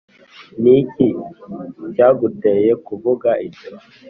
ni 0.61 0.71
iki 0.81 1.07
cyaguteye 1.95 2.71
kuvuga 2.85 3.29
ibyo? 3.47 3.71